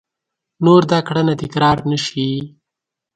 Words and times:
نور 0.65 0.81
دا 0.91 0.99
کړنه 1.07 1.33
تکرار 1.41 1.77
نه 1.91 1.97
شي! 2.05 2.29